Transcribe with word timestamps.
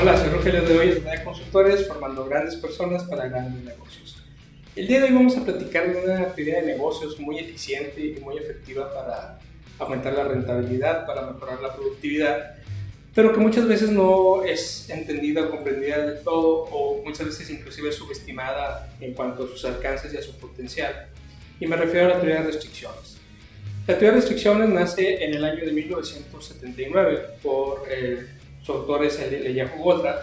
Hola, 0.00 0.16
soy 0.16 0.30
Rogelio 0.30 0.62
de 0.62 0.78
Hoy 0.78 0.88
de 0.92 1.22
Consultores, 1.22 1.86
formando 1.86 2.24
grandes 2.24 2.56
personas 2.56 3.04
para 3.04 3.28
grandes 3.28 3.62
negocios. 3.62 4.16
El 4.74 4.86
día 4.86 4.98
de 4.98 5.08
hoy 5.08 5.12
vamos 5.12 5.36
a 5.36 5.44
platicar 5.44 5.92
de 5.92 6.02
una 6.02 6.20
actividad 6.20 6.62
de 6.62 6.68
negocios 6.68 7.20
muy 7.20 7.38
eficiente 7.38 8.00
y 8.00 8.18
muy 8.18 8.38
efectiva 8.38 8.94
para 8.94 9.38
aumentar 9.78 10.14
la 10.14 10.24
rentabilidad, 10.24 11.04
para 11.04 11.30
mejorar 11.30 11.60
la 11.60 11.74
productividad, 11.76 12.54
pero 13.14 13.34
que 13.34 13.40
muchas 13.40 13.68
veces 13.68 13.90
no 13.90 14.42
es 14.42 14.88
entendida 14.88 15.42
o 15.42 15.50
comprendida 15.50 15.98
del 16.06 16.24
todo 16.24 16.64
o 16.72 17.02
muchas 17.04 17.26
veces 17.26 17.50
inclusive 17.50 17.92
subestimada 17.92 18.90
en 19.02 19.12
cuanto 19.12 19.44
a 19.44 19.48
sus 19.48 19.66
alcances 19.66 20.14
y 20.14 20.16
a 20.16 20.22
su 20.22 20.34
potencial. 20.38 21.08
Y 21.60 21.66
me 21.66 21.76
refiero 21.76 22.06
a 22.06 22.08
la 22.08 22.20
teoría 22.20 22.36
de 22.36 22.46
restricciones. 22.46 23.18
La 23.86 23.98
teoría 23.98 24.12
de 24.12 24.16
restricciones 24.16 24.70
nace 24.70 25.22
en 25.22 25.34
el 25.34 25.44
año 25.44 25.62
de 25.62 25.72
1979 25.72 27.20
por 27.42 27.84
eh, 27.90 28.39
su 28.70 28.76
autor 28.78 29.04
es 29.04 29.18
el 29.18 29.42
Leyahu 29.42 29.82
Goldratt 29.82 30.22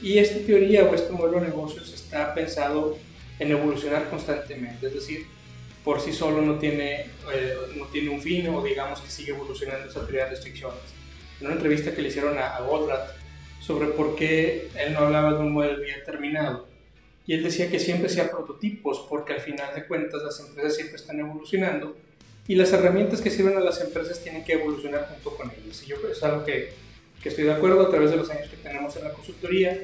y 0.00 0.18
esta 0.18 0.38
teoría 0.46 0.84
o 0.84 0.94
este 0.94 1.12
modelo 1.12 1.40
de 1.40 1.48
negocios 1.48 1.92
está 1.92 2.34
pensado 2.34 2.96
en 3.38 3.50
evolucionar 3.50 4.08
constantemente, 4.10 4.86
es 4.86 4.94
decir, 4.94 5.26
por 5.82 6.00
sí 6.00 6.12
solo 6.12 6.40
no 6.40 6.58
tiene, 6.58 7.06
eh, 7.32 7.56
no 7.76 7.86
tiene 7.86 8.10
un 8.10 8.20
fin 8.20 8.46
o 8.48 8.62
digamos 8.62 9.00
que 9.00 9.10
sigue 9.10 9.32
evolucionando 9.32 9.90
esa 9.90 10.00
teoría 10.00 10.24
de 10.24 10.30
restricciones. 10.30 10.80
En 11.40 11.46
una 11.46 11.56
entrevista 11.56 11.94
que 11.94 12.02
le 12.02 12.08
hicieron 12.08 12.38
a, 12.38 12.56
a 12.56 13.16
sobre 13.60 13.88
por 13.88 14.14
qué 14.14 14.68
él 14.78 14.92
no 14.92 15.00
hablaba 15.00 15.32
de 15.32 15.38
un 15.38 15.52
modelo 15.52 15.82
bien 15.82 15.98
terminado, 16.04 16.68
y 17.26 17.34
él 17.34 17.42
decía 17.42 17.70
que 17.70 17.80
siempre 17.80 18.08
sea 18.08 18.30
prototipos 18.30 19.06
porque 19.08 19.32
al 19.32 19.40
final 19.40 19.74
de 19.74 19.86
cuentas 19.86 20.22
las 20.22 20.38
empresas 20.40 20.76
siempre 20.76 20.96
están 20.96 21.18
evolucionando 21.18 21.96
y 22.46 22.54
las 22.54 22.72
herramientas 22.72 23.22
que 23.22 23.30
sirven 23.30 23.56
a 23.56 23.60
las 23.60 23.80
empresas 23.80 24.22
tienen 24.22 24.44
que 24.44 24.52
evolucionar 24.52 25.08
junto 25.08 25.34
con 25.34 25.50
ellas. 25.50 25.82
Y 25.82 25.86
yo 25.86 25.96
creo 25.96 26.08
que 26.08 26.16
es 26.16 26.22
algo 26.22 26.44
que, 26.44 26.83
que 27.24 27.30
estoy 27.30 27.44
de 27.44 27.54
acuerdo 27.54 27.86
a 27.86 27.88
través 27.88 28.10
de 28.10 28.18
los 28.18 28.28
años 28.28 28.50
que 28.50 28.58
tenemos 28.58 28.94
en 28.96 29.04
la 29.04 29.10
consultoría. 29.14 29.80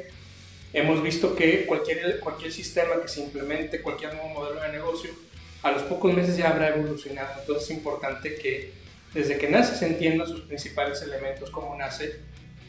Hemos 0.75 1.03
visto 1.03 1.34
que 1.34 1.64
cualquier, 1.64 2.20
cualquier 2.20 2.53
sistema 2.53 3.01
que 3.01 3.09
se 3.09 3.23
implemente, 3.23 3.81
cualquier 3.81 4.12
nuevo 4.12 4.28
modelo 4.28 4.61
de 4.61 4.69
negocio, 4.69 5.11
a 5.62 5.70
los 5.73 5.83
pocos 5.84 6.12
meses 6.12 6.37
ya 6.37 6.51
habrá 6.51 6.69
evolucionado. 6.69 7.41
Entonces 7.41 7.70
es 7.70 7.77
importante 7.79 8.34
que 8.34 8.73
desde 9.14 9.39
que 9.39 9.48
nace 9.48 9.75
se 9.75 9.87
entiendan 9.87 10.29
sus 10.29 10.42
principales 10.42 11.01
elementos, 11.01 11.48
cómo 11.48 11.75
nace, 11.77 12.17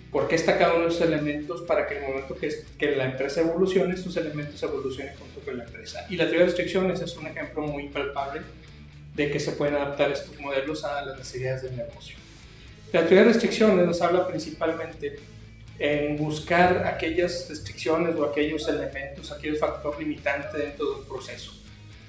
por 0.10 0.30
qué 0.30 0.36
está 0.36 0.58
cada 0.58 0.76
uno 0.76 0.84
de 0.84 0.90
esos 0.92 1.02
elementos 1.02 1.64
para 1.64 1.86
que 1.86 1.98
en 1.98 2.04
el 2.06 2.10
momento 2.10 2.36
que, 2.36 2.50
que 2.80 2.96
la 2.96 3.04
empresa 3.04 3.42
evolucione, 3.42 3.94
estos 3.94 4.16
elementos 4.16 4.64
evolucionen 4.64 5.14
junto 5.18 5.42
con 5.42 5.58
la 5.58 5.66
empresa. 5.66 6.08
Y 6.10 6.16
la 6.16 6.24
teoría 6.24 6.40
de 6.40 6.46
restricciones 6.46 7.02
es 7.02 7.18
un 7.18 7.28
ejemplo 7.28 7.64
muy 7.64 7.90
palpable 7.90 8.40
de 9.16 9.32
que 9.32 9.40
se 9.42 9.52
pueden 9.52 9.76
adaptar 9.76 10.10
estos 10.12 10.40
modelos 10.40 10.86
a 10.86 11.02
las 11.02 11.18
necesidades 11.18 11.64
del 11.64 11.76
negocio. 11.76 12.21
La 12.92 13.02
teoría 13.02 13.22
de 13.22 13.34
restricciones 13.34 13.86
nos 13.86 14.02
habla 14.02 14.28
principalmente 14.28 15.18
en 15.80 16.18
buscar 16.18 16.86
aquellas 16.86 17.48
restricciones 17.48 18.16
o 18.16 18.26
aquellos 18.26 18.68
elementos, 18.68 19.32
aquellos 19.32 19.60
factores 19.60 20.00
limitantes 20.00 20.52
dentro 20.54 20.86
de 20.86 20.96
un 21.00 21.06
proceso, 21.06 21.54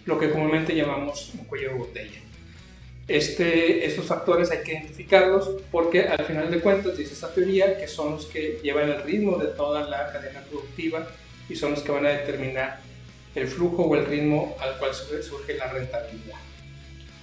lo 0.04 0.18
que 0.18 0.30
comúnmente 0.30 0.74
llamamos 0.74 1.30
un 1.38 1.44
cuello 1.44 1.68
de 1.68 1.74
botella. 1.74 2.20
Este, 3.06 3.86
estos 3.86 4.06
factores 4.06 4.50
hay 4.50 4.62
que 4.64 4.72
identificarlos 4.72 5.50
porque 5.70 6.02
al 6.02 6.24
final 6.24 6.50
de 6.50 6.60
cuentas 6.60 6.96
dice 6.96 7.14
esta 7.14 7.32
teoría 7.32 7.78
que 7.78 7.86
son 7.86 8.12
los 8.12 8.26
que 8.26 8.58
llevan 8.62 8.90
el 8.90 9.02
ritmo 9.02 9.38
de 9.38 9.48
toda 9.48 9.88
la 9.88 10.12
cadena 10.12 10.40
productiva 10.50 11.08
y 11.48 11.54
son 11.54 11.72
los 11.72 11.82
que 11.82 11.92
van 11.92 12.06
a 12.06 12.10
determinar 12.10 12.80
el 13.34 13.46
flujo 13.46 13.84
o 13.84 13.96
el 13.96 14.06
ritmo 14.06 14.56
al 14.60 14.78
cual 14.78 14.92
surge 14.94 15.54
la 15.56 15.72
rentabilidad. 15.72 16.38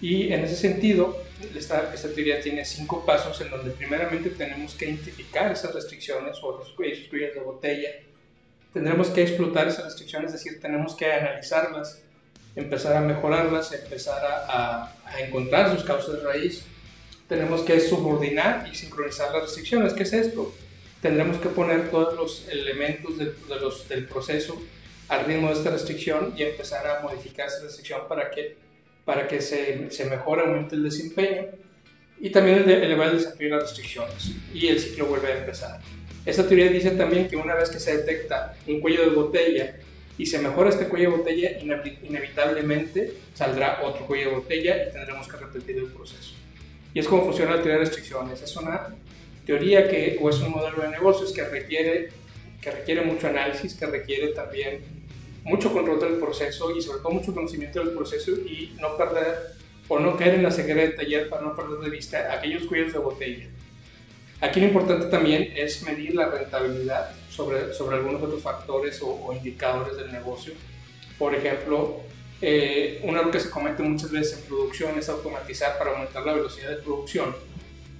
Y 0.01 0.31
en 0.31 0.45
ese 0.45 0.55
sentido, 0.55 1.21
esta, 1.55 1.93
esta, 1.93 2.09
teoría 2.09 2.41
tiene 2.41 2.63
cinco 2.63 3.05
pasos 3.05 3.39
en 3.41 3.49
donde 3.49 3.71
primeramente 3.71 4.29
tenemos 4.29 4.73
que 4.73 4.85
identificar 4.85 5.51
esas 5.51 5.73
restricciones 5.73 6.37
o 6.41 6.61
esos 6.61 6.73
cuellos 6.73 7.09
de 7.11 7.41
botella. 7.41 7.89
Tendremos 8.73 9.09
que 9.09 9.23
explotar 9.23 9.67
esas 9.67 9.85
restricciones, 9.85 10.33
es 10.33 10.43
decir, 10.43 10.61
tenemos 10.61 10.95
que 10.95 11.11
analizarlas, 11.11 12.01
empezar 12.55 12.95
a 12.95 13.01
mejorarlas, 13.01 13.73
empezar 13.73 14.23
a, 14.23 14.95
a, 15.05 15.21
encontrar 15.21 15.75
sus 15.75 15.83
causas 15.83 16.15
de 16.15 16.23
raíz. 16.23 16.63
Tenemos 17.27 17.61
que 17.61 17.79
subordinar 17.79 18.67
y 18.71 18.75
sincronizar 18.75 19.33
las 19.33 19.43
restricciones. 19.43 19.93
¿Qué 19.93 20.03
es 20.03 20.13
esto? 20.13 20.53
Tendremos 21.01 21.37
que 21.37 21.49
poner 21.49 21.89
todos 21.89 22.15
los 22.15 22.47
elementos 22.49 23.17
de, 23.17 23.25
de 23.25 23.55
los, 23.59 23.87
del 23.87 24.05
proceso 24.05 24.61
al 25.09 25.25
ritmo 25.25 25.47
de 25.47 25.53
esta 25.53 25.71
restricción 25.71 26.33
y 26.37 26.43
empezar 26.43 26.85
a 26.87 27.01
modificar 27.01 27.47
esa 27.47 27.63
restricción 27.63 28.01
para 28.07 28.29
que 28.29 28.68
para 29.09 29.27
que 29.27 29.41
se, 29.41 29.89
se 29.89 30.05
mejore, 30.05 30.43
aumente 30.43 30.75
el 30.75 30.83
desempeño 30.83 31.47
y 32.19 32.29
también 32.29 32.59
el 32.59 32.69
elevar 32.69 33.09
el 33.09 33.17
desafío 33.17 33.47
y 33.47 33.49
las 33.49 33.63
restricciones 33.63 34.33
y 34.53 34.67
el 34.67 34.79
ciclo 34.79 35.07
vuelve 35.07 35.33
a 35.33 35.39
empezar. 35.39 35.79
Esta 36.23 36.47
teoría 36.47 36.69
dice 36.69 36.91
también 36.91 37.27
que 37.27 37.35
una 37.35 37.55
vez 37.55 37.71
que 37.71 37.79
se 37.79 37.97
detecta 37.97 38.55
un 38.67 38.79
cuello 38.79 39.09
de 39.09 39.15
botella 39.15 39.77
y 40.15 40.27
se 40.27 40.37
mejora 40.37 40.69
este 40.69 40.85
cuello 40.85 41.09
de 41.09 41.17
botella, 41.17 41.57
inevitablemente 41.59 43.13
saldrá 43.33 43.81
otro 43.81 44.05
cuello 44.05 44.29
de 44.29 44.35
botella 44.35 44.87
y 44.87 44.91
tendremos 44.91 45.27
que 45.27 45.37
repetir 45.37 45.77
el 45.77 45.87
proceso. 45.87 46.35
Y 46.93 46.99
es 46.99 47.07
como 47.07 47.23
funciona 47.23 47.55
la 47.55 47.63
teoría 47.63 47.79
de 47.79 47.85
restricciones. 47.85 48.43
Es 48.43 48.55
una 48.57 48.89
teoría 49.43 49.89
que, 49.89 50.19
o 50.21 50.29
es 50.29 50.39
un 50.39 50.51
modelo 50.51 50.83
de 50.83 50.89
negocios 50.89 51.33
que 51.33 51.43
requiere, 51.45 52.09
que 52.61 52.69
requiere 52.69 53.01
mucho 53.01 53.25
análisis, 53.25 53.73
que 53.73 53.87
requiere 53.87 54.27
también 54.33 54.98
mucho 55.43 55.71
control 55.71 55.99
del 55.99 56.15
proceso 56.15 56.75
y 56.75 56.81
sobre 56.81 56.99
todo 56.99 57.11
mucho 57.11 57.33
conocimiento 57.33 57.79
del 57.79 57.93
proceso 57.93 58.31
y 58.31 58.75
no 58.79 58.97
perder 58.97 59.59
o 59.87 59.99
no 59.99 60.15
caer 60.15 60.35
en 60.35 60.43
la 60.43 60.51
ceguera 60.51 60.81
de 60.81 60.89
taller 60.89 61.29
para 61.29 61.41
no 61.41 61.55
perder 61.55 61.79
de 61.79 61.89
vista 61.89 62.31
aquellos 62.31 62.65
cuellos 62.65 62.93
de 62.93 62.99
botella. 62.99 63.47
Aquí 64.41 64.61
lo 64.61 64.67
importante 64.67 65.07
también 65.07 65.51
es 65.55 65.83
medir 65.83 66.15
la 66.15 66.29
rentabilidad 66.29 67.11
sobre, 67.29 67.73
sobre 67.73 67.97
algunos 67.97 68.21
otros 68.21 68.41
factores 68.41 69.01
o, 69.01 69.33
indicadores 69.33 69.97
del 69.97 70.11
negocio. 70.11 70.53
Por 71.17 71.35
ejemplo, 71.35 71.97
eh, 72.41 73.01
un 73.03 73.17
error 73.17 73.31
que 73.31 73.39
se 73.39 73.49
comete 73.49 73.83
muchas 73.83 74.11
veces 74.11 74.39
en 74.39 74.45
producción 74.45 74.97
es 74.97 75.09
automatizar 75.09 75.77
para 75.77 75.91
aumentar 75.91 76.25
la 76.25 76.33
velocidad 76.33 76.69
de 76.69 76.77
producción, 76.77 77.35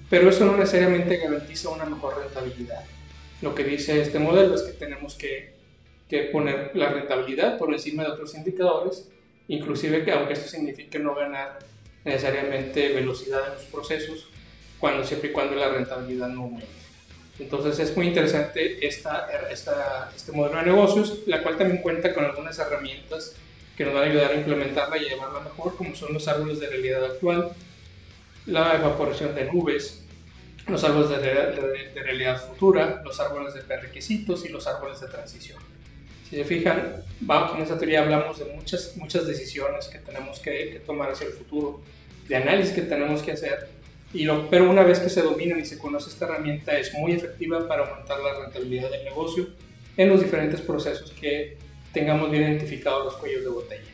pero 0.10 0.30
eso 0.30 0.46
no 0.46 0.56
necesariamente 0.56 1.18
garantiza 1.18 1.70
una 1.70 1.86
mejor 1.86 2.18
rentabilidad. 2.18 2.86
Lo 3.42 3.54
que 3.54 3.64
dice 3.66 4.00
este 4.02 4.20
modelo 4.20 4.56
es 4.56 4.62
que 4.62 4.74
tenemos 4.74 5.16
que 5.16 5.59
que 6.10 6.24
poner 6.24 6.72
la 6.74 6.90
rentabilidad 6.90 7.58
por 7.58 7.72
encima 7.72 8.04
de 8.04 8.10
otros 8.10 8.34
indicadores, 8.34 9.08
inclusive 9.48 10.04
que 10.04 10.12
aunque 10.12 10.34
esto 10.34 10.50
signifique 10.50 10.98
no 10.98 11.14
ganar 11.14 11.60
necesariamente 12.04 12.90
velocidad 12.90 13.48
en 13.48 13.54
los 13.54 13.64
procesos, 13.66 14.28
cuando 14.80 15.04
siempre 15.04 15.30
y 15.30 15.32
cuando 15.32 15.56
la 15.56 15.70
rentabilidad 15.70 16.30
no 16.30 16.44
aumente. 16.44 16.68
Entonces 17.38 17.80
es 17.80 17.96
muy 17.96 18.08
interesante 18.08 18.86
esta, 18.86 19.30
esta, 19.52 20.12
este 20.16 20.32
modelo 20.32 20.58
de 20.58 20.66
negocios, 20.66 21.20
la 21.28 21.44
cual 21.44 21.58
también 21.58 21.82
cuenta 21.82 22.14
con 22.14 22.26
algunas 22.26 22.58
herramientas 22.58 23.36
que 23.78 23.86
nos 23.86 23.94
van 23.94 24.04
a 24.04 24.06
ayudar 24.08 24.32
a 24.32 24.36
implementarla 24.36 24.98
y 24.98 25.10
llevarla 25.10 25.40
mejor, 25.42 25.76
como 25.78 25.96
son 25.96 26.14
los 26.14 26.28
árboles 26.28 26.60
de 26.60 26.68
realidad 26.68 27.06
actual, 27.06 27.52
la 28.46 28.76
evaporación 28.76 29.36
de 29.36 29.46
nubes, 29.46 30.04
los 30.68 30.84
árboles 30.84 31.10
de, 31.10 31.18
de, 31.18 31.92
de 31.94 32.04
realidad 32.04 32.42
futura, 32.42 33.02
los 33.06 33.20
árboles 33.20 33.54
de 33.54 33.62
prerequisitos 33.62 34.46
y 34.46 34.50
los 34.50 34.68
árboles 34.68 35.00
de 35.00 35.08
transición. 35.08 35.60
Si 36.30 36.36
se 36.36 36.44
fijan, 36.44 37.04
vamos, 37.22 37.56
en 37.56 37.64
esta 37.64 37.78
teoría 37.78 38.02
hablamos 38.02 38.38
de 38.38 38.46
muchas, 38.54 38.96
muchas 38.98 39.26
decisiones 39.26 39.88
que 39.88 39.98
tenemos 39.98 40.40
que, 40.40 40.82
tomar 40.86 41.12
hacia 41.12 41.28
el 41.28 41.34
futuro, 41.34 41.82
de 42.28 42.36
análisis 42.36 42.74
que 42.74 42.84
tenemos 42.84 43.24
que 43.24 43.32
hacer, 43.32 43.68
y 44.14 44.26
lo, 44.26 44.50
pero 44.50 44.70
una 44.70 44.84
vez 44.84 45.00
que 45.00 45.10
se 45.10 45.22
domina 45.22 45.58
y 45.58 45.66
se 45.66 45.80
conoce 45.80 46.10
esta 46.10 46.26
herramienta 46.26 46.78
es 46.78 46.94
muy 46.94 47.14
efectiva 47.14 47.68
para 47.68 47.88
aumentar 47.88 48.20
la 48.20 48.40
rentabilidad 48.42 48.92
del 48.92 49.06
negocio 49.06 49.48
en 49.98 50.10
los 50.10 50.22
diferentes 50.22 50.62
procesos 50.62 51.12
que 51.12 51.58
tengamos 51.94 52.30
bien 52.30 52.44
identificados 52.44 53.06
los 53.06 53.16
cuellos 53.18 53.44
de 53.44 53.50
botella. 53.50 53.90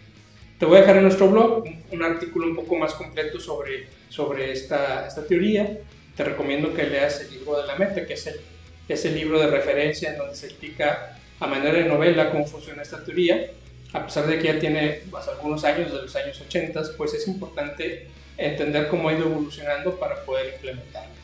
Te 0.60 0.66
voy 0.66 0.78
a 0.78 0.82
dejar 0.82 0.98
en 0.98 1.04
nuestro 1.04 1.30
blog 1.30 1.66
un, 1.92 2.04
artículo 2.04 2.48
un 2.48 2.56
poco 2.56 2.76
más 2.76 2.94
completo 2.94 3.40
sobre, 3.40 3.88
sobre 4.10 4.52
esta, 4.52 5.08
esta 5.08 5.26
teoría. 5.26 5.80
Te 6.16 6.24
recomiendo 6.24 6.74
que 6.74 6.84
leas 6.84 7.22
el 7.22 7.32
libro 7.32 7.60
de 7.60 7.68
la 7.68 7.76
meta, 7.76 8.06
que 8.06 8.14
es 8.14 8.28
el, 8.28 8.40
es 8.88 9.04
el 9.06 9.16
libro 9.16 9.40
de 9.40 9.48
referencia 9.48 10.12
en 10.12 10.18
donde 10.18 10.36
se 10.36 10.48
explica 10.48 11.18
a 11.40 11.48
manera 11.48 11.74
de 11.74 11.86
novela 11.86 12.32
cómo 12.32 12.46
funciona 12.46 12.82
esta 12.82 13.04
teoría. 13.04 13.52
A 13.94 14.06
pesar 14.06 14.28
de 14.28 14.38
que 14.40 14.46
ya 14.46 14.60
tiene 14.60 15.02
pues, 15.10 15.28
algunos 15.28 15.64
años, 15.64 15.92
de 15.92 16.02
los 16.02 16.16
años 16.16 16.42
80, 16.42 16.82
pues 16.98 17.14
es 17.14 17.28
importante 17.28 18.08
entender 18.38 18.88
cómo 18.90 19.10
ha 19.10 19.14
ido 19.14 19.26
evolucionando 19.26 19.98
para 19.98 20.24
poder 20.26 20.54
implementarlo. 20.56 21.16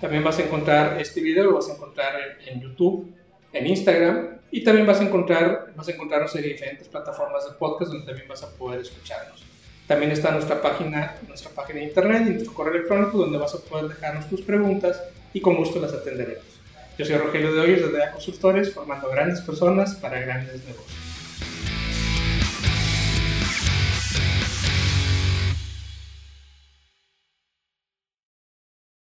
También 0.00 0.24
vas 0.24 0.38
a 0.38 0.42
encontrar 0.42 1.00
este 1.00 1.20
video, 1.20 1.44
lo 1.44 1.54
vas 1.54 1.68
a 1.68 1.74
encontrar 1.74 2.14
en, 2.46 2.60
YouTube, 2.60 3.12
en 3.52 3.66
Instagram 3.66 4.38
y 4.50 4.64
también 4.64 4.86
vas 4.86 5.00
a 5.00 5.04
encontrar, 5.04 5.72
vas 5.74 5.88
a 5.88 5.92
encontrarnos 5.92 6.34
en 6.36 6.42
diferentes 6.42 6.88
plataformas 6.88 7.46
de 7.46 7.52
podcast 7.52 7.92
donde 7.92 8.06
también 8.06 8.28
vas 8.28 8.42
a 8.42 8.50
poder 8.54 8.80
escucharnos. 8.80 9.44
También 9.86 10.12
está 10.12 10.30
nuestra 10.30 10.60
página, 10.62 11.16
nuestra 11.26 11.50
página 11.50 11.80
de 11.80 11.86
internet 11.86 12.22
y 12.26 12.30
nuestro 12.30 12.54
correo 12.54 12.74
electrónico 12.74 13.18
donde 13.18 13.38
vas 13.38 13.54
a 13.54 13.58
poder 13.58 13.88
dejarnos 13.88 14.28
tus 14.28 14.40
preguntas 14.42 15.02
y 15.34 15.40
con 15.40 15.56
gusto 15.56 15.80
las 15.80 15.92
atenderemos. 15.92 16.59
Yo 17.00 17.06
soy 17.06 17.16
Rogelio 17.16 17.54
de 17.54 17.60
Hoyos 17.60 17.80
de 17.80 17.96
DEA 17.96 18.12
Consultores, 18.12 18.74
formando 18.74 19.08
grandes 19.08 19.40
personas 19.40 19.94
para 19.94 20.20
grandes 20.20 20.62
negocios. 20.66 21.09